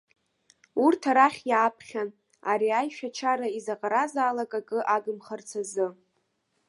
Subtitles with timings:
[0.83, 2.09] Урҭ арахь иааԥхьан,
[2.51, 5.87] ари аишәа-чара изаҟаразаалак акы агымхарц азы.